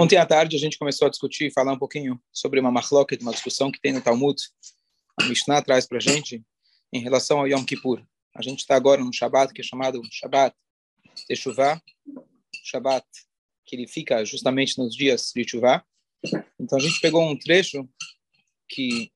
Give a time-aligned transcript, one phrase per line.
[0.00, 3.20] Ontem à tarde a gente começou a discutir e falar um pouquinho sobre uma machloket,
[3.20, 4.42] uma discussão que tem no Talmud.
[5.20, 6.42] A Mishnah traz para a gente
[6.90, 8.02] em relação ao Yom Kippur.
[8.34, 10.56] A gente está agora no Shabbat, que é chamado Shabbat
[11.28, 11.82] Teshuvah,
[12.64, 13.06] Shabbat,
[13.66, 15.84] que ele fica justamente nos dias de Teshuvah.
[16.58, 17.86] Então a gente pegou um trecho
[18.70, 19.12] que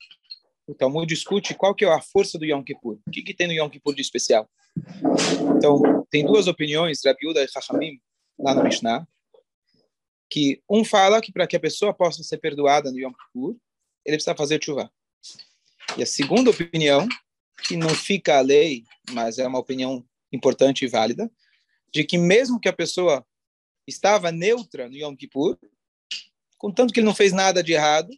[0.67, 2.99] o Talmud discute qual que é a força do Yom Kippur.
[3.07, 4.51] O que, que tem no Yom Kippur de especial?
[5.57, 7.99] Então, tem duas opiniões, Rabi Uda e Chachamim,
[8.39, 9.09] lá na Mishnah,
[10.35, 13.57] que um fala que para que a pessoa possa ser perdoada no Yom Kippur,
[14.05, 14.91] ele precisa fazer chuva.
[15.97, 17.07] E a segunda opinião,
[17.63, 21.31] que não fica a lei, mas é uma opinião importante e válida,
[21.93, 23.25] de que mesmo que a pessoa
[23.87, 25.57] estava neutra no Yom Kippur,
[26.59, 28.11] contanto que ele não fez nada de errado,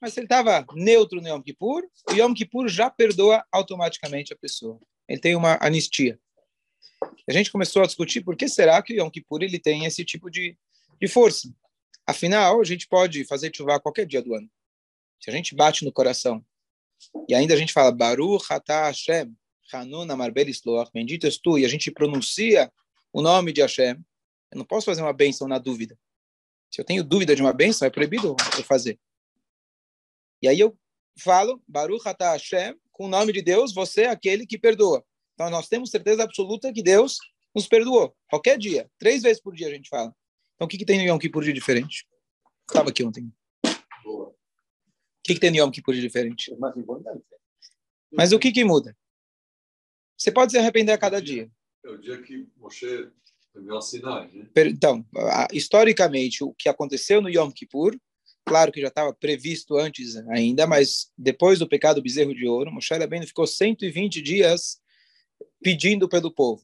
[0.00, 4.36] mas se ele estava neutro no Yom Kippur, o Yom Kippur já perdoa automaticamente a
[4.36, 4.78] pessoa.
[5.08, 6.16] Ele tem uma anistia.
[7.28, 10.04] A gente começou a discutir por que será que o Yom Kippur ele tem esse
[10.04, 10.56] tipo de
[11.00, 11.52] de força.
[12.06, 14.50] Afinal, a gente pode fazer chuva qualquer dia do ano.
[15.20, 16.44] Se a gente bate no coração
[17.28, 19.34] e ainda a gente fala Baruch Atah Hashem,
[19.72, 22.70] Hanun Amar Belisloach, bendito és tu, e a gente pronuncia
[23.12, 23.96] o nome de Hashem,
[24.50, 25.96] eu não posso fazer uma bênção na dúvida.
[26.70, 28.98] Se eu tenho dúvida de uma bênção, é proibido eu fazer.
[30.42, 30.76] E aí eu
[31.18, 35.04] falo Baruch Atah Hashem, com o nome de Deus, você é aquele que perdoa.
[35.34, 37.18] Então nós temos certeza absoluta que Deus
[37.54, 38.14] nos perdoou.
[38.28, 40.14] Qualquer dia, três vezes por dia a gente fala.
[40.60, 42.06] Então, o que, que tem no Yom Kippur de diferente?
[42.68, 43.32] Estava aqui ontem.
[44.04, 44.26] Boa.
[44.28, 44.34] O
[45.24, 46.54] que, que tem no Yom Kippur de diferente?
[48.12, 48.94] Mas o que, que muda?
[50.18, 51.50] Você pode se arrepender a cada dia.
[51.82, 53.10] É o dia que Moshe
[53.56, 54.50] enviou a Sinai, né?
[54.66, 55.02] Então,
[55.50, 57.98] historicamente, o que aconteceu no Yom Kippur,
[58.44, 62.92] claro que já estava previsto antes ainda, mas depois do pecado bezerro de ouro, Moshe
[62.92, 64.78] Rabbeinu ficou 120 dias
[65.62, 66.62] pedindo pelo povo.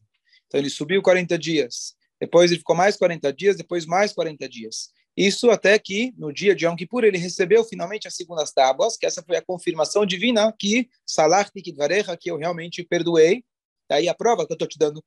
[0.49, 4.91] Então, ele subiu 40 dias, depois ele ficou mais 40 dias, depois mais 40 dias.
[5.17, 9.07] Isso até que, no dia de Yom Kippur, ele recebeu finalmente as segundas tábuas, que
[9.07, 13.43] essa foi a confirmação divina que Salah Tikidvarecha, que eu realmente perdoei.
[13.89, 15.03] Daí a prova que eu estou te dando.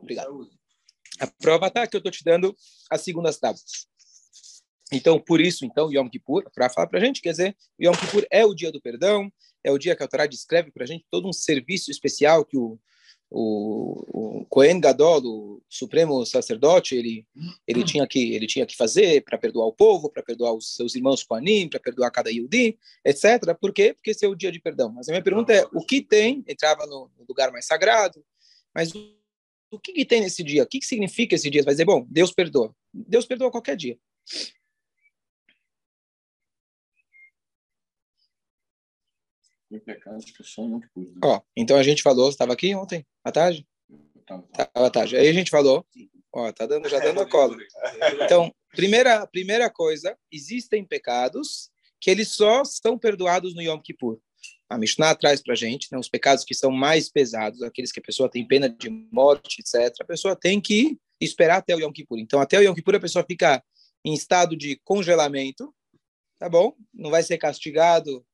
[0.00, 0.50] Obrigado.
[1.20, 2.56] A prova está que eu estou te dando
[2.90, 3.86] as segundas tábuas.
[4.92, 8.26] Então, por isso, então, Yom Kippur, para falar para a gente, quer dizer, Yom Kippur
[8.30, 9.30] é o dia do perdão,
[9.66, 12.56] é o dia que a Torá descreve para a gente todo um serviço especial que
[12.56, 12.78] o,
[13.28, 17.26] o, o Cohen Gadol, o supremo sacerdote, ele,
[17.66, 20.94] ele, tinha, que, ele tinha que fazer para perdoar o povo, para perdoar os seus
[20.94, 23.54] irmãos Kohanim, para perdoar cada Yudi, etc.
[23.60, 23.92] Por quê?
[23.92, 24.92] Porque esse é o dia de perdão.
[24.92, 28.24] Mas a minha pergunta é, o que tem, entrava no, no lugar mais sagrado,
[28.72, 29.16] mas o,
[29.72, 30.62] o que, que, tem nesse dia?
[30.62, 31.64] O que, que significa esse dia?
[31.64, 32.72] Vai dizer, bom, Deus perdoa.
[32.94, 33.98] Deus perdoa qualquer dia.
[39.84, 40.60] Pecados que.
[40.62, 40.80] Né?
[41.24, 43.66] Ó, então a gente falou, estava aqui ontem, à tarde?
[44.20, 45.16] Estava à tarde.
[45.16, 45.84] Aí a gente falou,
[46.32, 47.56] ó, tá dando, já dando a cola.
[48.24, 54.20] Então, primeira, primeira coisa, existem pecados que eles só são perdoados no Yom Kippur.
[54.68, 58.00] A Mishnah traz para a gente né, os pecados que são mais pesados, aqueles que
[58.00, 59.94] a pessoa tem pena de morte, etc.
[60.00, 62.18] A pessoa tem que esperar até o Yom Kippur.
[62.18, 63.62] Então, até o Yom Kippur, a pessoa fica
[64.04, 65.74] em estado de congelamento,
[66.38, 66.74] tá bom?
[66.92, 68.24] Não vai ser castigado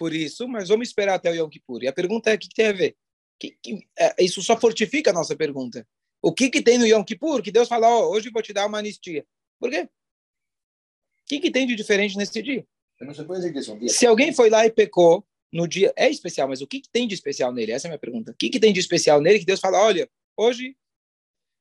[0.00, 1.82] por isso, mas vamos esperar até o Yom Kippur.
[1.82, 2.96] E a pergunta é, o que, tem a ver?
[3.38, 5.86] Que, que, é, isso só fortifica a nossa pergunta.
[6.22, 8.66] O que, que tem no Yom Kippur que Deus fala, oh, hoje vou te dar
[8.66, 9.26] uma anistia?
[9.58, 9.82] Por quê?
[9.82, 9.88] O
[11.26, 12.66] que, que tem de diferente nesse dia?
[13.90, 15.22] Se alguém foi lá e pecou
[15.52, 17.72] no dia, é especial, mas o que, que tem de especial nele?
[17.72, 18.32] Essa é a minha pergunta.
[18.32, 20.74] O que, que tem de especial nele que Deus fala, olha, hoje,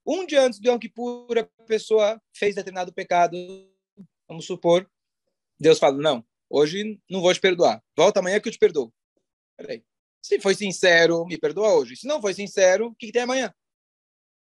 [0.07, 3.35] um dia antes do Yom Kippur, a pessoa fez determinado pecado,
[4.29, 4.89] vamos supor,
[5.59, 7.83] Deus fala, não, Hoje não vou te perdoar.
[7.95, 8.91] Volta amanhã que eu te perdoo.
[9.55, 9.83] Peraí.
[10.21, 11.95] Se foi sincero, me perdoa hoje.
[11.95, 13.53] Se não foi sincero, o que, que tem amanhã?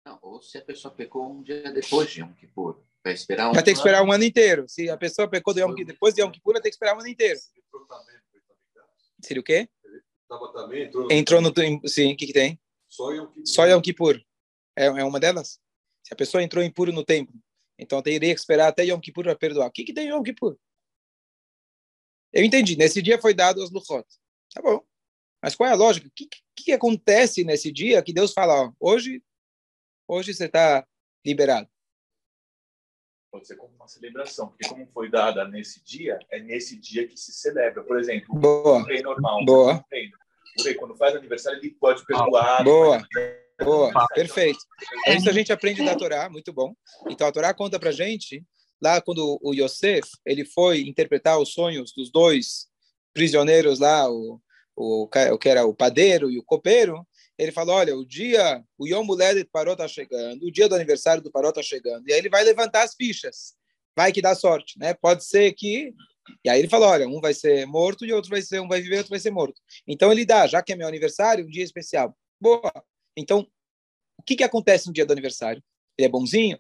[0.07, 2.81] Não, ou se a pessoa pecou um dia depois de Yom Kippur.
[3.05, 4.69] Vai esperar um Vai ter que esperar um ano inteiro.
[4.69, 6.97] Se a pessoa pecou de Yom Kippur, depois de Yom Kippur, vai ter que esperar
[6.97, 7.39] um ano inteiro.
[9.21, 9.69] Seria o quê?
[11.11, 11.53] entrou, no...
[11.89, 12.59] Sim, o que, que tem?
[12.89, 13.47] Só Yom Kippur.
[13.47, 14.21] Só Yom Kippur.
[14.77, 15.61] É, é uma delas?
[16.05, 17.35] Se a pessoa entrou impuro no templo,
[17.79, 19.67] então teria que esperar até Yom Kippur para perdoar.
[19.67, 20.57] O que, que tem Yom Kippur?
[22.37, 22.77] Eu entendi.
[22.77, 24.07] Nesse dia foi dado as luchot.
[24.53, 24.85] Tá bom.
[25.43, 26.07] Mas qual é a lógica?
[26.07, 29.23] O que, que acontece nesse dia que Deus fala, ó, hoje,
[30.07, 30.87] hoje você está
[31.25, 31.67] liberado?
[33.33, 37.17] Pode ser como uma celebração, porque como foi dada nesse dia, é nesse dia que
[37.17, 37.83] se celebra.
[37.83, 38.81] Por exemplo, Boa.
[38.81, 39.43] um rei normal.
[39.47, 39.75] Boa.
[39.75, 40.11] Um rei,
[40.59, 42.63] o rei, quando faz aniversário, ele pode perdoar.
[42.63, 43.03] Boa.
[43.65, 44.59] Boa, perfeito.
[45.07, 46.75] É isso a gente aprende da Torá, muito bom.
[47.09, 48.45] Então a Torá conta pra gente
[48.81, 52.67] lá quando o Yosef ele foi interpretar os sonhos dos dois
[53.13, 54.41] prisioneiros lá, o,
[54.77, 57.07] o, o que era o padeiro e o copeiro,
[57.39, 61.23] ele falou, olha, o dia, o Yom Muledet Paró está chegando, o dia do aniversário
[61.23, 63.55] do Paró está chegando, e aí ele vai levantar as fichas,
[63.97, 64.95] vai que dá sorte, né?
[64.95, 65.95] Pode ser que...
[66.45, 68.81] E aí ele falou, olha, um vai ser morto e outro vai ser, um vai
[68.81, 69.61] viver, outro vai ser morto.
[69.87, 72.17] Então ele dá, já que é meu aniversário, um dia especial.
[72.41, 72.73] Boa.
[73.17, 73.47] Então,
[74.19, 75.63] o que que acontece no dia do aniversário?
[75.97, 76.59] Ele é bonzinho?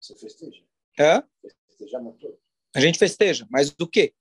[0.00, 0.62] Você festeja?
[0.98, 1.22] Hã?
[2.74, 4.14] A gente festeja, mas do quê?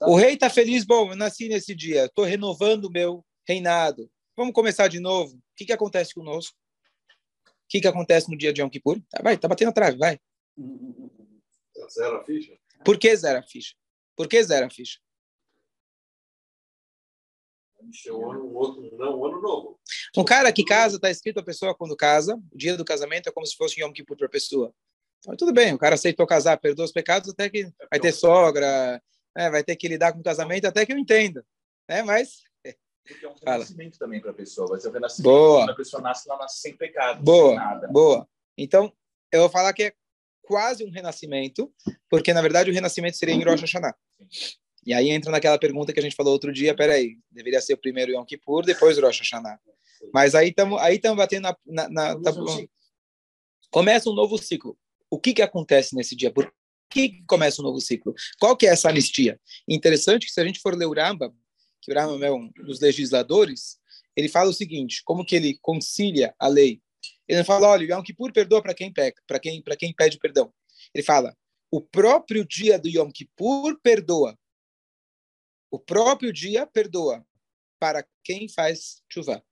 [0.00, 0.06] É.
[0.06, 4.10] O rei está feliz, bom, eu nasci nesse dia, estou renovando o meu reinado.
[4.36, 5.36] Vamos começar de novo.
[5.36, 6.56] O que, que acontece conosco?
[7.46, 9.00] O que, que acontece no dia de Yom Kippur?
[9.08, 10.18] Tá, vai, tá batendo a trave, vai.
[11.92, 12.58] Zero a ficha?
[12.84, 13.74] Por que zero a ficha?
[14.16, 14.98] Por que zero a ficha?
[18.08, 19.80] Um ano, um outro, não, um ano novo.
[20.16, 23.32] Um cara que casa, está escrito a pessoa quando casa, o dia do casamento é
[23.32, 24.74] como se fosse Yom Kippur para a pessoa.
[25.20, 29.02] Então, tudo bem, o cara aceitou casar, perdoa os pecados, até que vai ter sogra,
[29.36, 31.44] né, vai ter que lidar com o casamento, até que eu entenda.
[31.88, 32.42] Né, mas
[33.04, 33.52] Porque é um Fala.
[33.52, 34.68] renascimento também para a pessoa.
[34.68, 35.30] Vai ser um renascimento.
[35.30, 35.60] Boa.
[35.60, 37.48] Quando a pessoa nasce, ela nasce sem pecado, Boa.
[37.48, 37.88] sem nada.
[37.88, 38.28] Boa.
[38.56, 38.92] Então,
[39.32, 39.92] eu vou falar que é
[40.42, 41.72] quase um renascimento,
[42.08, 43.94] porque na verdade o renascimento seria em Rosh Hashanah.
[44.84, 47.78] E aí entra naquela pergunta que a gente falou outro dia, peraí, deveria ser o
[47.78, 49.60] primeiro Yom Kippur, depois o Rosh Hashanah.
[50.12, 51.56] Mas aí estamos aí tamo batendo na...
[51.66, 52.32] na, na tá
[53.70, 54.76] começa um novo ciclo.
[55.10, 56.32] O que, que acontece nesse dia?
[56.32, 56.52] Por
[56.88, 58.14] que começa um novo ciclo?
[58.38, 59.40] Qual que é essa anistia?
[59.68, 61.34] Interessante que se a gente for ler o Rambam,
[61.82, 63.78] que o Rambam é um dos legisladores,
[64.16, 66.82] ele fala o seguinte, como que ele concilia a lei?
[67.26, 70.52] Ele fala, olha, Yom Kippur perdoa para quem peca, para quem, quem pede perdão.
[70.94, 71.36] Ele fala,
[71.70, 74.36] o próprio dia do Yom Kippur perdoa.
[75.70, 77.24] O próprio dia perdoa
[77.78, 79.42] para quem faz chuva.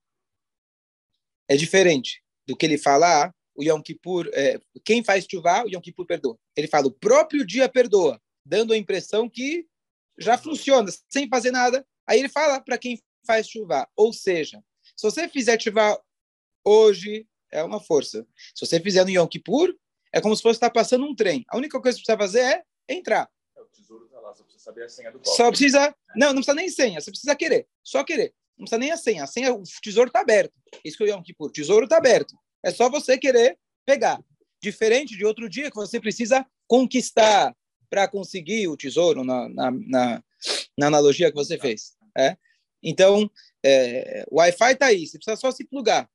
[1.49, 5.69] É diferente do que ele fala, ah, o Yom Kippur, é, quem faz chuva, o
[5.69, 6.39] Yom Kippur perdoa.
[6.57, 9.67] Ele fala, o próprio dia perdoa, dando a impressão que
[10.17, 11.85] já funciona, sem fazer nada.
[12.07, 13.89] Aí ele fala para quem faz chuva.
[13.97, 14.63] Ou seja,
[14.97, 16.01] se você fizer chuva
[16.65, 18.25] hoje, é uma força.
[18.55, 19.77] Se você fizer no Yom Kippur,
[20.13, 21.45] é como se fosse estar passando um trem.
[21.49, 23.29] A única coisa que você precisa fazer é entrar.
[23.57, 25.31] É, O tesouro tá lá, só precisa saber a senha do copo.
[25.31, 25.93] Só precisa.
[26.15, 27.67] Não, não precisa nem senha, você precisa querer.
[27.83, 28.33] Só querer.
[28.57, 29.25] Não precisa nem a senha.
[29.25, 30.55] A senha, o tesouro está aberto.
[30.85, 31.49] Isso que é o Yom Kippur.
[31.49, 32.37] O tesouro está aberto.
[32.63, 34.23] É só você querer pegar.
[34.63, 37.55] Diferente de outro dia que você precisa conquistar
[37.89, 40.25] para conseguir o tesouro, na, na, na,
[40.77, 41.97] na analogia que você fez.
[42.17, 42.37] É?
[42.83, 43.31] Então,
[43.65, 45.07] é, o Wi-Fi está aí.
[45.07, 46.09] Você precisa só se plugar.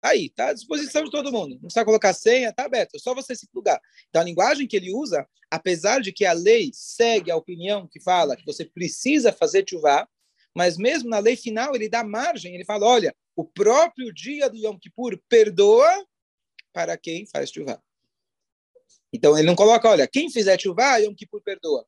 [0.00, 1.54] Tá aí, está à disposição de todo mundo.
[1.54, 2.94] Não precisa colocar senha, está aberto.
[2.94, 3.80] É só você se plugar.
[4.08, 8.00] Então, a linguagem que ele usa, apesar de que a lei segue a opinião que
[8.00, 10.06] fala que você precisa fazer chuvá,
[10.56, 14.56] mas mesmo na lei final ele dá margem, ele fala, olha, o próprio dia do
[14.56, 15.86] Yom Kippur perdoa
[16.72, 17.78] para quem faz chuvá.
[19.12, 21.86] Então ele não coloca, olha, quem fizer chuvá, Yom Kippur perdoa.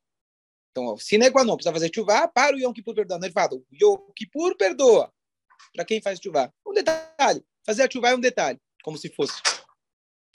[0.70, 3.18] Então, se qua non, precisa fazer chuvá para o Yom Kippur perdoa.
[3.22, 5.10] Ele fala, o Yom Kippur perdoa
[5.74, 6.52] para quem faz chuvá.
[6.66, 9.40] Um detalhe, fazer a chuvá é um detalhe, como se fosse.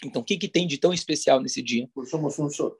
[0.04, 1.88] Então, o que, que tem de tão especial nesse dia?
[2.10, 2.76] Somos um só.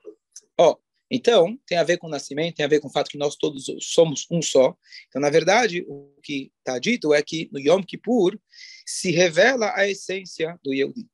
[0.58, 0.76] Ó,
[1.10, 3.36] então, tem a ver com o nascimento, tem a ver com o fato que nós
[3.36, 4.76] todos somos um só.
[5.08, 8.38] Então, na verdade, o que está dito é que no Yom Kippur
[8.86, 11.06] se revela a essência do Yehudi.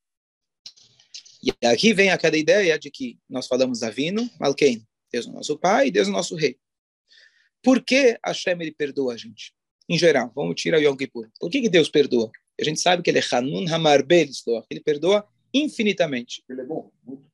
[1.42, 5.58] E aqui vem aquela ideia de que nós falamos Avino, Malkein, Deus é o nosso
[5.58, 6.58] pai Deus é o nosso rei.
[7.62, 9.52] Por que Hashem ele perdoa a gente?
[9.88, 11.28] Em geral, vamos tirar o Yom Kippur.
[11.38, 12.30] Por que, que Deus perdoa?
[12.60, 14.28] A gente sabe que ele é Hanun Hamarbel,
[14.70, 16.44] ele perdoa infinitamente.
[16.48, 16.92] Ele é bom.
[17.04, 17.29] Muito.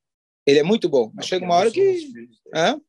[0.47, 2.07] Ele é muito bom, mas chega uma hora que...
[2.55, 2.79] Hã?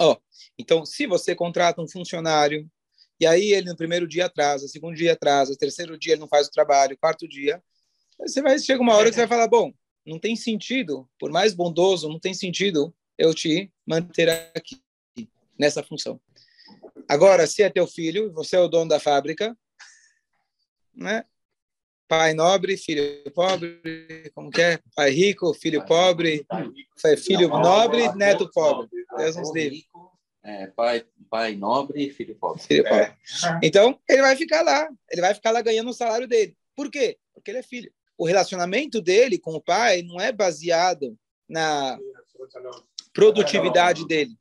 [0.00, 0.16] Ó,
[0.58, 2.68] então, se você contrata um funcionário
[3.20, 6.48] e aí ele no primeiro dia atrasa, segundo dia atrasa, terceiro dia ele não faz
[6.48, 7.62] o trabalho, quarto dia,
[8.18, 9.72] você vai chega uma hora que você vai falar, bom,
[10.04, 14.82] não tem sentido, por mais bondoso, não tem sentido eu te manter aqui
[15.58, 16.20] nessa função.
[17.08, 19.56] Agora, se é teu filho, você é o dono da fábrica,
[20.94, 21.24] né?
[22.10, 24.80] Pai nobre, filho pobre, como que é?
[24.96, 26.44] Pai rico, filho pobre,
[27.18, 28.88] filho nobre, neto pobre.
[29.16, 29.86] Deus nos livre.
[30.42, 32.60] É, pai, pai nobre, filho pobre.
[32.64, 33.16] Filho pobre.
[33.62, 34.88] Então, ele vai ficar lá.
[35.08, 36.56] Ele vai ficar lá ganhando o salário dele.
[36.74, 37.16] Por quê?
[37.32, 37.92] Porque ele é filho.
[38.18, 41.16] O relacionamento dele com o pai não é baseado
[41.48, 41.96] na
[43.12, 44.36] produtividade dele.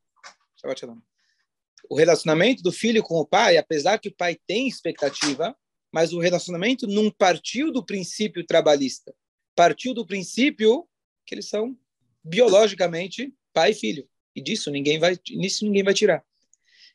[1.88, 5.56] O relacionamento do filho com o pai, apesar que o pai tem expectativa,
[5.92, 9.14] mas o relacionamento não partiu do princípio trabalhista.
[9.56, 10.88] Partiu do princípio
[11.26, 11.78] que eles são
[12.24, 14.08] biologicamente pai e filho.
[14.36, 16.24] E disso ninguém vai, nisso ninguém vai tirar.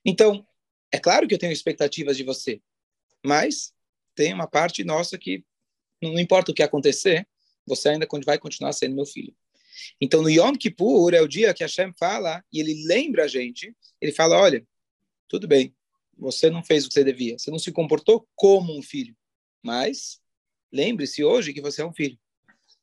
[0.05, 0.47] Então,
[0.93, 2.61] é claro que eu tenho expectativas de você,
[3.25, 3.73] mas
[4.15, 5.45] tem uma parte nossa que
[6.01, 7.27] não importa o que acontecer,
[7.67, 9.35] você ainda vai continuar sendo meu filho.
[10.01, 13.75] Então, no Yom Kippur é o dia que Hashem fala e ele lembra a gente.
[14.01, 14.65] Ele fala: olha,
[15.29, 15.75] tudo bem,
[16.19, 19.17] você não fez o que você devia, você não se comportou como um filho.
[19.63, 20.21] Mas
[20.73, 22.19] lembre-se hoje que você é um filho.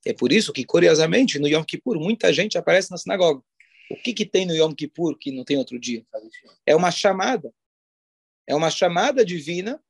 [0.05, 3.43] É por isso que, curiosamente, no Yom Kippur, muita gente aparece na sinagoga.
[3.89, 6.05] O que, que tem no Yom Kippur que não tem outro dia?
[6.65, 7.53] É uma chamada.
[8.47, 9.81] É uma chamada divina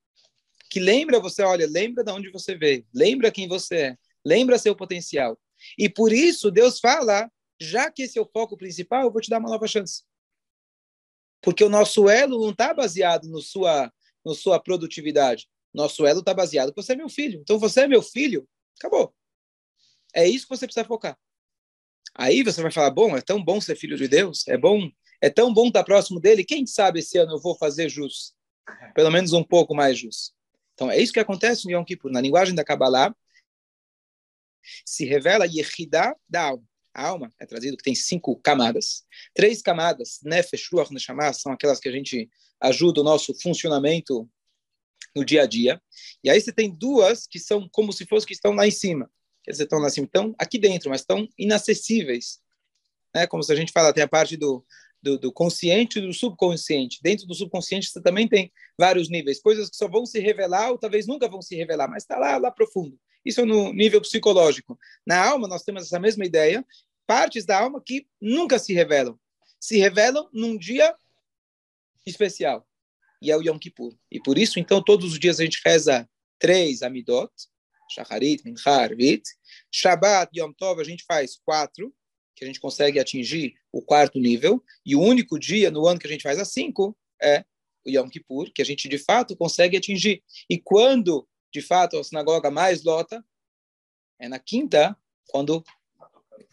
[0.69, 4.73] que lembra você, olha, lembra de onde você veio, lembra quem você é, lembra seu
[4.73, 5.37] potencial.
[5.77, 7.29] E por isso Deus fala,
[7.59, 10.03] já que esse é o foco principal, eu vou te dar uma nova chance.
[11.41, 13.91] Porque o nosso elo não está baseado no sua,
[14.23, 15.47] no sua produtividade.
[15.73, 17.39] Nosso elo está baseado você é meu filho.
[17.41, 19.13] Então, você é meu filho, acabou.
[20.13, 21.17] É isso que você precisa focar.
[22.13, 24.89] Aí você vai falar, bom, é tão bom ser filho de Deus, é bom,
[25.21, 26.43] é tão bom estar próximo dele.
[26.43, 28.35] Quem sabe esse ano eu vou fazer jus,
[28.93, 30.33] pelo menos um pouco mais jus.
[30.73, 32.11] Então é isso que acontece no Yom Kippur.
[32.11, 33.15] Na linguagem da Kabbalah,
[34.85, 36.63] se revela Yehidah da alma.
[36.93, 39.05] A alma é trazido que tem cinco camadas.
[39.33, 42.29] Três camadas, Nefesh, Ruach, Neshama, são aquelas que a gente
[42.59, 44.29] ajuda o nosso funcionamento
[45.15, 45.81] no dia a dia.
[46.23, 49.09] E aí você tem duas que são como se fosse que estão lá em cima.
[49.43, 52.39] Quer dizer, estão lá em cima, estão aqui dentro, mas estão inacessíveis.
[53.13, 53.25] Né?
[53.25, 54.63] Como se a gente fala, tem a parte do,
[55.01, 56.99] do, do, consciente e do subconsciente.
[57.01, 60.77] Dentro do subconsciente você também tem vários níveis, coisas que só vão se revelar ou
[60.77, 62.99] talvez nunca vão se revelar, mas está lá, lá profundo.
[63.25, 64.77] Isso no nível psicológico.
[65.05, 66.65] Na alma, nós temos essa mesma ideia,
[67.05, 69.19] partes da alma que nunca se revelam.
[69.59, 70.95] Se revelam num dia
[72.05, 72.67] especial,
[73.21, 73.95] e é o Yom Kippur.
[74.11, 76.09] E por isso, então, todos os dias a gente reza
[76.39, 77.31] três Amidot,
[77.91, 79.23] Shacharit, Mincha, Arvit.
[79.71, 81.93] Shabbat, Yom Tov, a gente faz quatro,
[82.35, 84.63] que a gente consegue atingir o quarto nível.
[84.85, 87.45] E o único dia no ano que a gente faz a cinco é
[87.85, 90.23] o Yom Kippur, que a gente de fato consegue atingir.
[90.49, 93.23] E quando de fato a sinagoga mais lota,
[94.19, 94.95] é na quinta,
[95.27, 95.63] quando,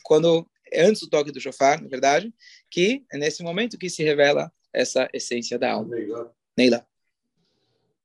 [0.03, 2.35] quando é antes do toque do shofar, na verdade,
[2.71, 5.95] que é nesse momento que se revela essa essência da alma.
[5.95, 6.35] Neila.
[6.57, 6.87] Neila.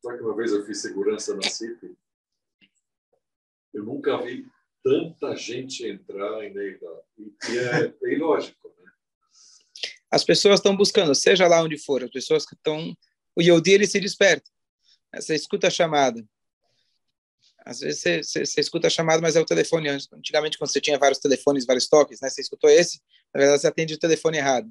[0.02, 1.96] Sabe que uma vez eu fiz segurança na CIP?
[3.74, 4.46] Eu nunca vi
[4.84, 7.04] tanta gente entrar em Neila.
[7.18, 8.92] E é, é ilógico, né?
[10.12, 12.96] As pessoas estão buscando, seja lá onde for, as pessoas que estão...
[13.36, 14.48] O Yodi, ele se desperta.
[15.16, 16.24] Você escuta a chamada.
[17.66, 19.90] Às vezes você, você, você, escuta a chamada, mas é o telefone.
[19.90, 22.30] Antigamente, quando você tinha vários telefones, vários toques, né?
[22.30, 23.02] Você escutou esse,
[23.34, 24.70] na verdade você atende o telefone errado.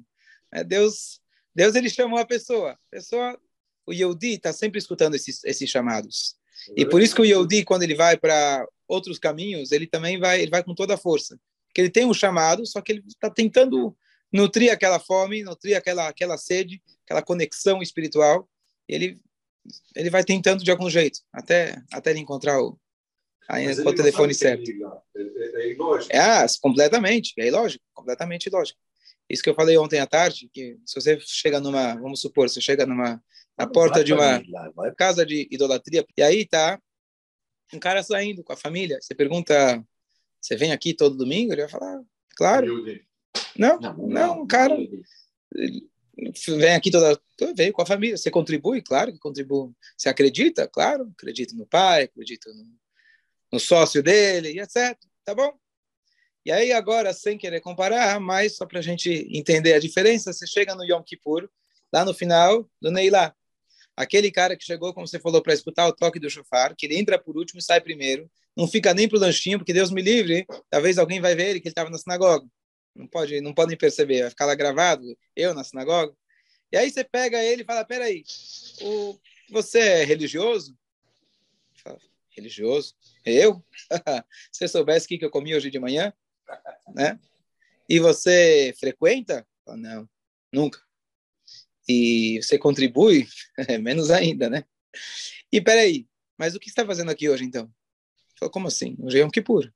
[0.51, 1.19] É, Deus,
[1.55, 2.71] Deus ele chamou a pessoa.
[2.71, 3.39] A pessoa,
[3.85, 6.35] o Yehudi está sempre escutando esses, esses chamados.
[6.77, 10.41] E por isso que o Yehudi, quando ele vai para outros caminhos, ele também vai,
[10.41, 11.39] ele vai com toda a força.
[11.67, 13.97] Porque ele tem um chamado, só que ele está tentando
[14.31, 18.47] nutrir aquela fome, nutrir aquela, aquela sede, aquela conexão espiritual.
[18.87, 19.19] Ele,
[19.95, 22.79] ele vai tentando de algum jeito, até, até ele encontrar o,
[23.47, 24.69] aí, o telefone certo.
[25.15, 26.15] É, é, é ilógico.
[26.15, 28.79] É, ah, completamente, é ilógico, completamente ilógico.
[29.29, 32.61] Isso que eu falei ontem à tarde, que se você chega numa, vamos supor, você
[32.61, 33.21] chega numa
[33.57, 34.41] na porta de uma
[34.97, 36.79] casa de idolatria e aí tá
[37.71, 38.99] um cara saindo com a família.
[38.99, 39.83] Você pergunta,
[40.41, 41.53] você vem aqui todo domingo?
[41.53, 42.01] Ele vai falar,
[42.35, 42.83] claro.
[43.57, 44.75] Não, não, cara
[46.57, 47.19] vem aqui toda,
[47.55, 48.17] veio com a família.
[48.17, 49.71] Você contribui, claro que contribui.
[49.97, 52.67] Você acredita, claro, acredita no pai, acredita no,
[53.53, 54.97] no sócio dele, e etc.
[55.23, 55.53] Tá bom?
[56.43, 60.47] E aí agora, sem querer comparar, mas só para a gente entender a diferença, você
[60.47, 61.47] chega no Yom Kippur,
[61.93, 63.33] lá no final do Neilá.
[63.95, 66.97] Aquele cara que chegou, como você falou, para escutar o toque do chofar, que ele
[66.97, 70.01] entra por último e sai primeiro, não fica nem para o lanchinho, porque Deus me
[70.01, 72.47] livre, talvez alguém vai ver ele que ele estava na sinagoga.
[72.95, 75.05] Não pode, não podem perceber, vai ficar lá gravado,
[75.35, 76.13] eu na sinagoga.
[76.71, 78.23] E aí você pega ele e fala, peraí,
[78.81, 79.15] o,
[79.51, 80.75] você é religioso?
[82.35, 82.95] Religioso?
[83.25, 83.63] Eu?
[84.51, 86.13] Se soubesse o que eu comi hoje de manhã,
[86.93, 87.19] né?
[87.87, 89.45] E você frequenta?
[89.67, 90.09] Não,
[90.51, 90.79] nunca
[91.87, 93.27] e você contribui,
[93.81, 94.63] menos ainda, né?
[95.51, 97.71] E peraí, mas o que está fazendo aqui hoje então?
[98.39, 98.95] Falou, como assim?
[98.99, 99.71] Hoje é um Kippur.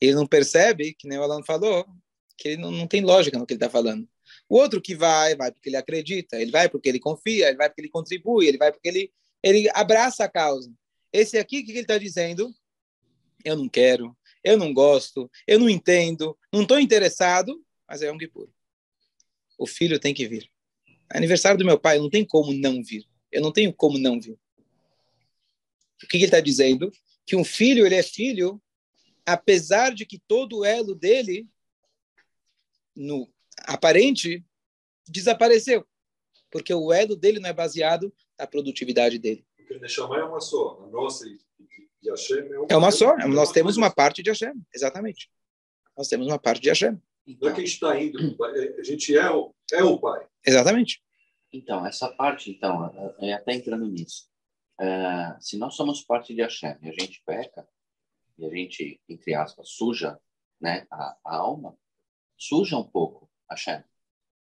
[0.00, 1.86] Ele não percebe, que nem o Alan falou,
[2.36, 4.08] que ele não, não tem lógica no que ele está falando.
[4.48, 7.68] O outro que vai, vai porque ele acredita, ele vai porque ele confia, ele vai
[7.68, 9.12] porque ele contribui, ele vai porque ele,
[9.44, 10.72] ele abraça a causa.
[11.12, 12.52] Esse aqui, o que ele está dizendo?
[13.44, 18.18] Eu não quero, eu não gosto, eu não entendo, não estou interessado, mas é um
[18.18, 18.48] Kippur
[19.58, 20.50] o filho tem que vir.
[21.10, 23.06] Aniversário do meu pai, não tem como não vir.
[23.30, 24.38] Eu não tenho como não vir.
[26.02, 26.92] O que ele está dizendo?
[27.26, 28.62] Que um filho, ele é filho,
[29.24, 31.48] apesar de que todo o elo dele,
[32.94, 34.44] no aparente,
[35.08, 35.86] desapareceu.
[36.50, 39.44] Porque o elo dele não é baseado na produtividade dele.
[39.70, 40.84] É uma só.
[40.84, 41.26] A nossa
[42.10, 43.16] Hashem é uma, é uma só.
[43.28, 45.30] Nós temos uma parte de Hashem, exatamente.
[45.96, 47.00] Nós temos uma parte de Hashem.
[47.26, 50.26] Então, é que a gente está indo, a gente é o, é o pai.
[50.44, 51.02] Exatamente.
[51.52, 54.28] Então, essa parte, então, é até entrando nisso.
[54.78, 57.66] É, se nós somos parte de Hashem e a gente peca,
[58.36, 60.18] e a gente, entre aspas, suja
[60.60, 61.78] né, a, a alma,
[62.36, 63.82] suja um pouco Hashem.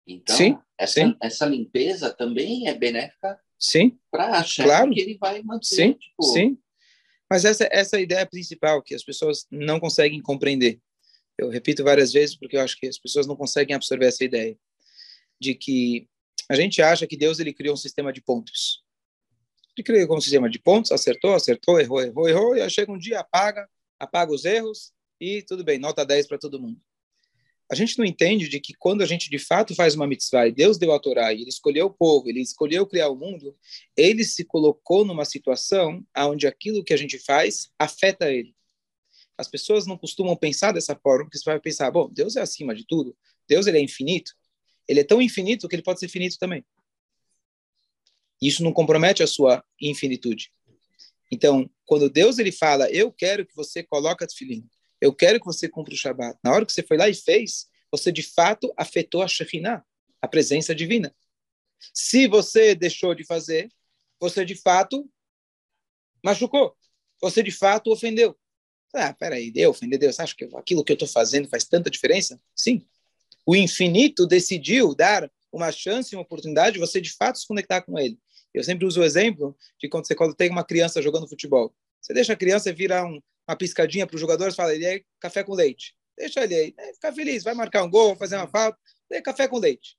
[0.07, 1.17] Então, Sim, essa, sim.
[1.21, 4.91] essa limpeza também é benéfica Sim, para Hashem, Claro.
[4.91, 5.65] que ele vai manter.
[5.65, 6.57] Sim, tipo, sim.
[7.29, 10.79] Mas essa, essa é a ideia principal que as pessoas não conseguem compreender.
[11.37, 14.57] Eu repito várias vezes porque eu acho que as pessoas não conseguem absorver essa ideia
[15.39, 16.07] de que
[16.49, 18.83] a gente acha que Deus ele criou um sistema de pontos.
[19.75, 22.97] Ele criou um sistema de pontos, acertou, acertou, errou, errou, errou, e aí chega um
[22.97, 23.67] dia, apaga,
[23.99, 26.79] apaga os erros e tudo bem, nota 10 para todo mundo.
[27.69, 30.51] A gente não entende de que quando a gente de fato faz uma mitzvah e
[30.51, 33.57] Deus deu a Torá e ele escolheu o povo, ele escolheu criar o mundo,
[33.97, 38.55] ele se colocou numa situação onde aquilo que a gente faz afeta ele.
[39.37, 42.75] As pessoas não costumam pensar dessa forma, porque você vai pensar, bom, Deus é acima
[42.75, 43.17] de tudo,
[43.47, 44.33] Deus ele é infinito,
[44.87, 46.63] ele é tão infinito que ele pode ser finito também.
[48.41, 50.51] Isso não compromete a sua infinitude.
[51.31, 54.67] Então, quando Deus ele fala, eu quero que você coloque a tefilim,
[55.05, 57.67] eu quero que você cumpra o Shabat, na hora que você foi lá e fez,
[57.91, 59.85] você de fato afetou a Shekhinah,
[60.21, 61.15] a presença divina.
[61.93, 63.71] Se você deixou de fazer,
[64.19, 65.07] você de fato
[66.23, 66.75] machucou.
[67.21, 68.35] Você de fato ofendeu.
[68.93, 70.19] Ah, peraí, deu, ofender Deus.
[70.19, 72.41] Acha que aquilo que eu estou fazendo faz tanta diferença?
[72.55, 72.85] Sim.
[73.45, 77.99] O infinito decidiu dar uma chance, uma oportunidade de você de fato se conectar com
[77.99, 78.17] ele.
[78.53, 81.75] Eu sempre uso o exemplo de quando você quando tem uma criança jogando futebol.
[82.01, 85.43] Você deixa a criança virar um, uma piscadinha para os jogadores, fala, ele é café
[85.43, 85.95] com leite.
[86.17, 87.11] Deixa ele aí, né?
[87.13, 88.79] feliz, vai marcar um gol, fazer uma falta,
[89.11, 89.97] é café com leite.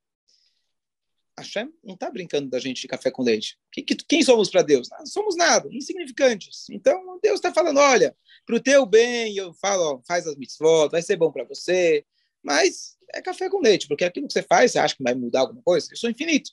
[1.38, 3.58] Hashem não está brincando da gente de café com leite.
[3.70, 4.88] Que, que, quem somos para Deus?
[4.90, 6.66] Não somos nada, insignificantes.
[6.70, 10.88] Então, Deus está falando, olha, para o teu bem, eu falo, ó, faz as mitzvot,
[10.90, 12.04] vai ser bom para você,
[12.42, 15.40] mas é café com leite, porque aquilo que você faz, você acha que vai mudar
[15.40, 15.88] alguma coisa?
[15.92, 16.52] Eu sou infinito.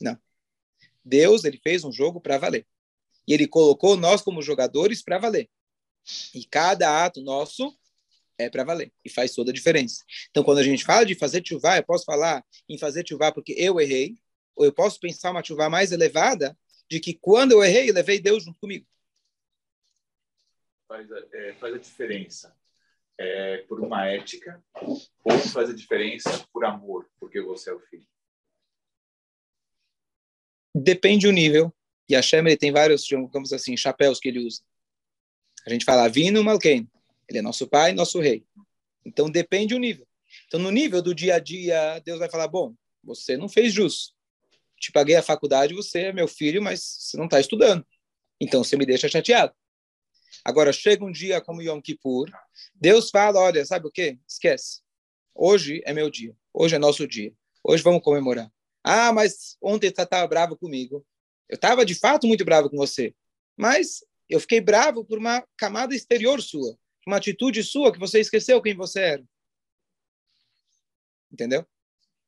[0.00, 0.18] Não.
[1.04, 2.66] Deus, ele fez um jogo para valer.
[3.28, 5.48] E ele colocou nós como jogadores para valer.
[6.34, 7.76] E cada ato nosso
[8.38, 10.04] é para valer e faz toda a diferença.
[10.30, 13.54] Então, quando a gente fala de fazer chuvá, eu posso falar em fazer chuvá porque
[13.56, 14.16] eu errei,
[14.54, 16.56] ou eu posso pensar uma chuvá mais elevada
[16.88, 18.86] de que quando eu errei, eu levei Deus junto comigo.
[20.86, 22.56] Faz a, é, faz a diferença
[23.18, 24.62] é, por uma ética
[25.24, 28.06] ou faz a diferença por amor, porque você é o filho?
[30.74, 31.74] Depende do nível.
[32.08, 34.62] E a Shem, ele tem vários, digamos assim, chapéus que ele usa.
[35.66, 36.88] A gente fala Vino Malkein.
[37.28, 38.44] Ele é nosso pai, nosso rei.
[39.04, 40.06] Então depende do nível.
[40.46, 44.14] Então no nível do dia a dia, Deus vai falar: bom, você não fez jus.
[44.78, 47.84] Te paguei a faculdade, você é meu filho, mas você não está estudando.
[48.40, 49.52] Então você me deixa chateado.
[50.44, 52.30] Agora chega um dia como Yom Kippur,
[52.74, 54.18] Deus fala: olha, sabe o quê?
[54.28, 54.80] Esquece.
[55.34, 56.36] Hoje é meu dia.
[56.54, 57.32] Hoje é nosso dia.
[57.64, 58.50] Hoje vamos comemorar.
[58.84, 61.04] Ah, mas ontem você estava bravo comigo.
[61.48, 63.14] Eu estava de fato muito bravo com você.
[63.56, 68.60] Mas eu fiquei bravo por uma camada exterior sua uma atitude sua que você esqueceu
[68.60, 69.24] quem você era.
[71.32, 71.64] Entendeu?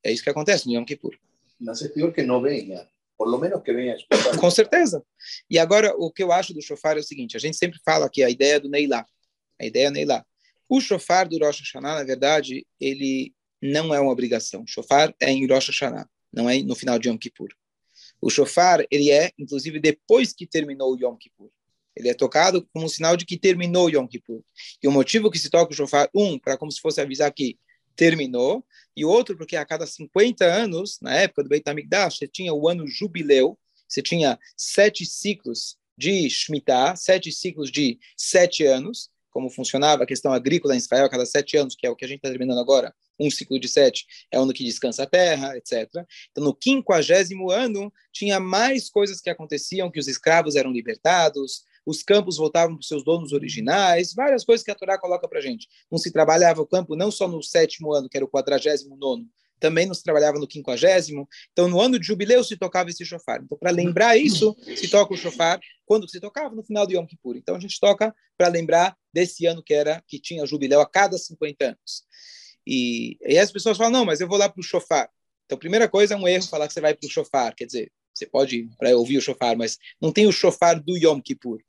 [0.03, 1.17] É isso que acontece no Yom Kippur.
[1.59, 2.87] Mas é pior que não venha.
[3.17, 3.97] Por lo menos que venha
[4.39, 5.03] Com certeza.
[5.49, 8.09] E agora, o que eu acho do shofar é o seguinte: a gente sempre fala
[8.09, 9.05] que a ideia do Neilá.
[9.59, 10.25] A ideia é Neilá.
[10.69, 14.63] O shofar do Rosh Hashanah, na verdade, ele não é uma obrigação.
[14.63, 17.49] O shofar é em Rosh Hashanah, não é no final de Yom Kippur.
[18.21, 21.49] O shofar, ele é, inclusive, depois que terminou o Yom Kippur.
[21.99, 24.41] Ele é tocado como um sinal de que terminou Yom Kippur.
[24.81, 27.59] E o motivo que se toca o shofar, um, para como se fosse avisar que
[27.95, 32.53] terminou, e outro, porque a cada 50 anos, na época do Beit HaMikdash, você tinha
[32.53, 39.49] o ano jubileu, você tinha sete ciclos de Shemitah, sete ciclos de sete anos, como
[39.49, 42.07] funcionava a questão agrícola em Israel a cada sete anos, que é o que a
[42.07, 45.57] gente está terminando agora, um ciclo de sete é o ano que descansa a terra,
[45.57, 45.89] etc.
[46.31, 52.03] Então, no quinquagésimo ano, tinha mais coisas que aconteciam, que os escravos eram libertados, os
[52.03, 55.41] campos voltavam para os seus donos originais, várias coisas que a Torá coloca para a
[55.41, 55.67] gente.
[55.91, 59.27] Não se trabalhava o campo não só no sétimo ano, que era o quadragésimo nono,
[59.59, 61.27] também não se trabalhava no quinquagésimo.
[61.51, 63.41] Então, no ano de jubileu se tocava esse chofar.
[63.43, 67.05] Então, para lembrar isso, se toca o chofar quando se tocava no final do Yom
[67.05, 67.35] Kippur.
[67.35, 71.17] Então, a gente toca para lembrar desse ano que era que tinha jubileu a cada
[71.17, 72.03] 50 anos.
[72.65, 75.09] E, e as pessoas falam, não, mas eu vou lá para o chofar.
[75.45, 77.53] Então, primeira coisa é um erro falar que você vai para o chofar.
[77.55, 80.97] Quer dizer, você pode ir para ouvir o chofar, mas não tem o chofar do
[80.97, 81.59] Yom Kippur.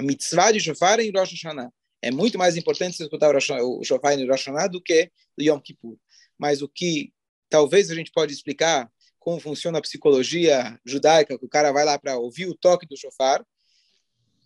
[0.00, 1.70] A mitzvah de chofar é em Rosh Hashanah.
[2.00, 5.60] É muito mais importante você escutar o chofar em Rosh Hashanah do que o Yom
[5.60, 5.98] Kippur.
[6.38, 7.12] Mas o que
[7.50, 11.98] talvez a gente pode explicar como funciona a psicologia judaica, que o cara vai lá
[11.98, 13.46] para ouvir o toque do chofar.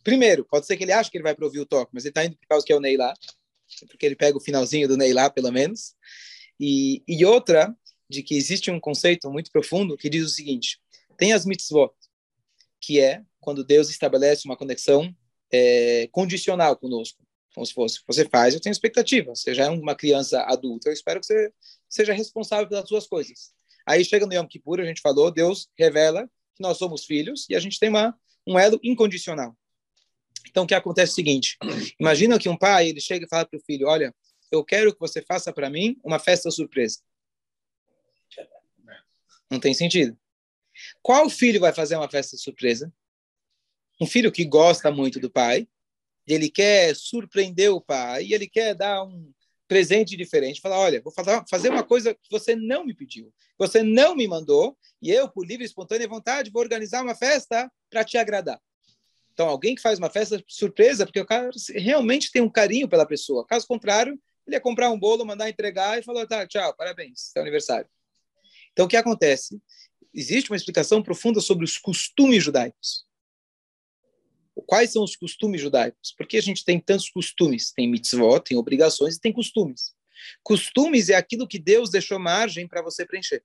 [0.03, 2.11] Primeiro, pode ser que ele ache que ele vai para ouvir o toque, mas ele
[2.11, 3.15] está indo por causa que é o Neilá,
[3.89, 5.95] porque ele pega o finalzinho do Neilá, pelo menos.
[6.59, 7.73] E, e outra,
[8.11, 10.81] de que existe um conceito muito profundo que diz o seguinte,
[11.17, 11.95] Tem as mitzvot,
[12.81, 15.15] que é quando Deus estabelece uma conexão
[15.53, 17.23] é, condicional conosco.
[17.55, 19.35] Como se fosse, você faz, eu tenho expectativa.
[19.35, 21.53] Você já é uma criança adulta, eu espero que você
[21.89, 23.53] seja responsável pelas suas coisas.
[23.87, 27.55] Aí chega no Yom Kippur, a gente falou, Deus revela que nós somos filhos e
[27.55, 29.57] a gente tem uma, um elo incondicional.
[30.49, 31.57] Então, o que acontece é o seguinte:
[31.99, 34.15] imagina que um pai ele chega e fala para o filho: Olha,
[34.51, 37.01] eu quero que você faça para mim uma festa surpresa.
[39.51, 40.17] Não tem sentido.
[41.03, 42.93] Qual filho vai fazer uma festa surpresa?
[44.01, 45.69] Um filho que gosta muito do pai,
[46.27, 49.33] ele quer surpreender o pai, ele quer dar um
[49.67, 51.13] presente diferente, falar, olha, vou
[51.49, 55.47] fazer uma coisa que você não me pediu, você não me mandou, e eu, por
[55.47, 58.61] livre e espontânea vontade, vou organizar uma festa para te agradar.
[59.33, 63.05] Então, alguém que faz uma festa surpresa, porque o cara realmente tem um carinho pela
[63.05, 63.47] pessoa.
[63.47, 67.43] Caso contrário, ele ia comprar um bolo, mandar entregar e falar, tá, tchau, parabéns, seu
[67.43, 67.89] aniversário.
[68.73, 69.61] Então, o que acontece?
[70.13, 73.05] Existe uma explicação profunda sobre os costumes judaicos.
[74.63, 76.15] Quais são os costumes judaicos?
[76.17, 77.73] Porque a gente tem tantos costumes.
[77.73, 79.95] Tem mitzvot, tem obrigações e tem costumes.
[80.43, 83.45] Costumes é aquilo que Deus deixou margem para você preencher.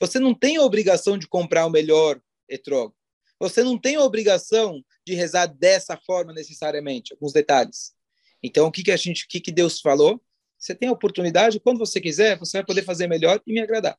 [0.00, 2.92] Você não tem a obrigação de comprar o melhor etrog.
[3.40, 7.12] Você não tem a obrigação de rezar dessa forma necessariamente.
[7.12, 7.94] Alguns detalhes.
[8.42, 10.20] Então, o que, que a gente, o que, que Deus falou?
[10.58, 13.98] Você tem a oportunidade, quando você quiser, você vai poder fazer melhor e me agradar.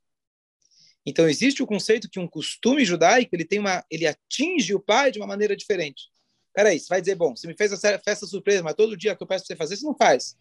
[1.06, 5.12] Então existe o conceito que um costume judaico ele tem uma, ele atinge o pai
[5.12, 6.10] de uma maneira diferente.
[6.54, 9.24] Peraí, você vai dizer, bom, você me fez a festa surpresa, mas todo dia que
[9.24, 10.38] eu peço para você fazer, você não faz.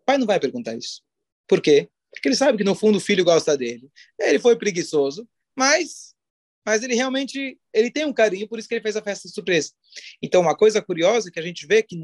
[0.00, 1.02] O pai não vai perguntar isso.
[1.46, 1.88] Por quê?
[2.10, 3.90] Porque ele sabe que no fundo o filho gosta dele.
[4.18, 6.12] Ele foi preguiçoso, mas
[6.64, 9.72] mas ele realmente ele tem um carinho, por isso que ele fez a festa surpresa.
[10.22, 11.96] Então, uma coisa curiosa é que a gente vê que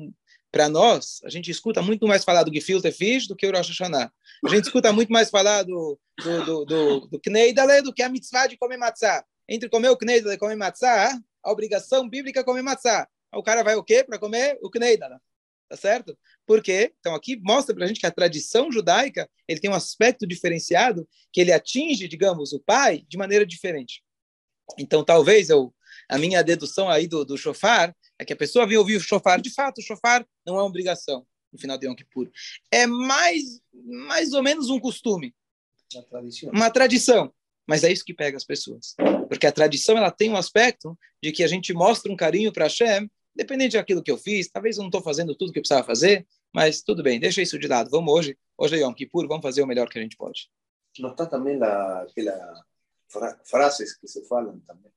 [0.51, 3.69] para nós, a gente escuta muito mais falar do Gefilte Fish do que o Rosh
[3.69, 4.11] Hashanah.
[4.45, 8.09] A gente escuta muito mais falar do, do, do, do, do Kneidale do que a
[8.09, 9.25] mitzvah de comer matzah.
[9.49, 13.07] Entre comer o Kneidale e comer matzah, a obrigação bíblica é comer matzah.
[13.33, 14.03] O cara vai o quê?
[14.03, 15.17] Para comer o Kneidale.
[15.69, 16.17] Tá certo?
[16.47, 16.95] Por quê?
[16.99, 21.07] Então aqui mostra para a gente que a tradição judaica ele tem um aspecto diferenciado
[21.31, 24.03] que ele atinge, digamos, o pai de maneira diferente.
[24.79, 25.75] Então talvez eu
[26.09, 29.41] a minha dedução aí do, do shofar é que a pessoa vem ouvir o shofar.
[29.41, 32.31] De fato, o shofar não é uma obrigação no final de Yom Kippur.
[32.71, 35.35] É mais, mais ou menos um costume.
[35.95, 36.51] Uma tradição.
[36.51, 37.35] Uma tradição.
[37.67, 38.95] Mas é isso que pega as pessoas.
[39.29, 42.65] Porque a tradição ela tem um aspecto de que a gente mostra um carinho para
[42.65, 44.49] Hashem, dependente daquilo que eu fiz.
[44.49, 47.59] Talvez eu não estou fazendo tudo que eu precisava fazer, mas tudo bem, deixa isso
[47.59, 47.91] de lado.
[47.91, 50.51] Vamos hoje, hoje é Yom Kippur, vamos fazer o melhor que a gente pode.
[50.99, 52.65] Não está também la, aquela
[53.09, 54.91] fra, frases que se falam também.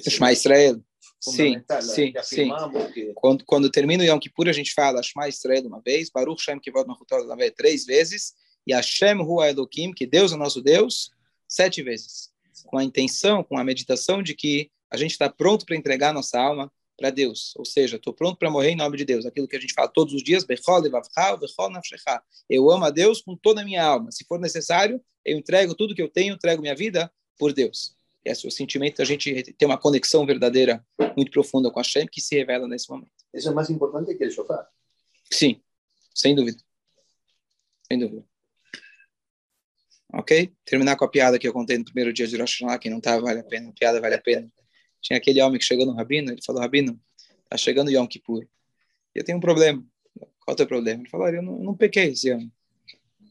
[0.00, 0.82] Shema Israel.
[1.20, 2.50] Sim, sim, sim.
[2.92, 3.12] Que...
[3.14, 6.58] Quando, quando termina o Yom Kippur, a gente fala Shema Israel uma vez, Baruch Shem
[6.60, 8.34] Kivod Machutol três vezes,
[8.66, 11.10] e Hashem Hua Elohim, que Deus é nosso Deus,
[11.48, 12.30] sete vezes.
[12.66, 16.38] Com a intenção, com a meditação de que a gente está pronto para entregar nossa
[16.38, 17.54] alma para Deus.
[17.56, 19.24] Ou seja, estou pronto para morrer em nome de Deus.
[19.24, 20.44] Aquilo que a gente fala todos os dias,
[22.50, 24.10] eu amo a Deus com toda a minha alma.
[24.10, 27.96] Se for necessário, eu entrego tudo que eu tenho, entrego minha vida por Deus.
[28.28, 30.84] Esse é o sentimento a gente ter uma conexão verdadeira
[31.16, 33.10] muito profunda com a Shem que se revela nesse momento.
[33.32, 34.68] Isso é mais importante que o shofar.
[35.32, 35.62] Sim,
[36.14, 36.58] sem dúvida.
[37.86, 38.24] Sem dúvida.
[40.12, 40.52] Ok?
[40.64, 42.98] Terminar com a piada que eu contei no primeiro dia de Rosh Hashanah, que não
[42.98, 43.70] estava, vale a pena.
[43.70, 44.50] A piada vale a pena.
[45.00, 47.00] Tinha aquele homem que chegou no Rabino, ele falou, Rabino,
[47.48, 48.46] tá chegando Yom Kippur.
[49.14, 49.82] Eu tenho um problema.
[50.14, 51.02] Qual é o teu problema?
[51.02, 52.50] Ele falou, eu não, não pequei esse ano.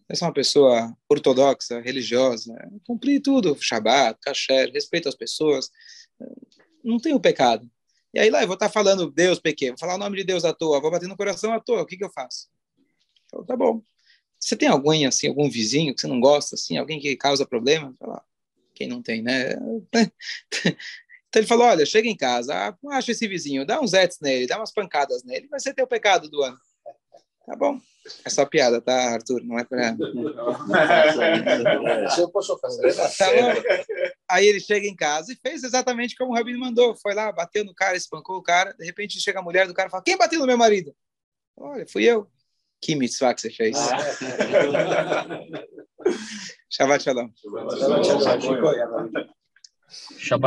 [0.09, 5.69] Eu sou uma pessoa ortodoxa, religiosa, cumpri tudo, Shabbat, kasher, respeito as pessoas,
[6.83, 7.69] não tenho pecado.
[8.13, 10.45] E aí lá eu vou estar falando Deus pequeno, vou falar o nome de Deus
[10.45, 12.47] à toa, vou bater no coração à toa, o que, que eu faço?
[13.25, 13.81] Então, tá bom.
[14.39, 17.93] Você tem alguém assim, algum vizinho que você não gosta, assim, alguém que causa problema?
[17.99, 18.23] Fala,
[18.73, 19.55] quem não tem, né?
[21.29, 24.57] Então ele falou: olha, chega em casa, acha esse vizinho, dá uns etes nele, dá
[24.57, 26.57] umas pancadas nele, vai ser teu pecado do ano.
[27.45, 27.79] Tá bom.
[28.23, 29.41] É só piada, tá, Arthur?
[29.43, 29.95] Não é para.
[32.13, 32.93] Se eu posso fazer.
[32.93, 33.09] Tá
[34.29, 36.95] Aí ele chega em casa e fez exatamente como o Rabino mandou.
[36.95, 38.73] Foi lá, bateu no cara, espancou o cara.
[38.73, 40.93] De repente chega a mulher do cara e fala: Quem bateu no meu marido?
[41.55, 42.27] Olha, fui eu.
[42.79, 43.75] Que mitzvah que você fez.
[46.69, 47.29] Shabbat shalom.
[47.41, 49.09] Shabbat shalom.
[49.89, 50.45] Shabbat